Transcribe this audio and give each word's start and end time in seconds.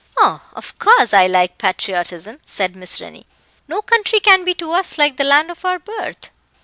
"Oh! 0.17 0.41
of 0.53 0.79
course 0.79 1.13
I 1.13 1.27
like 1.27 1.59
patriotism," 1.59 2.39
said 2.43 2.75
Miss 2.75 2.99
Rennie; 2.99 3.27
"no 3.67 3.83
country 3.83 4.19
can 4.19 4.43
be 4.43 4.55
to 4.55 4.71
us 4.71 4.97
like 4.97 5.17
the 5.17 5.23
land 5.23 5.51
of 5.51 5.63
our 5.63 5.77
birth." 5.77 6.31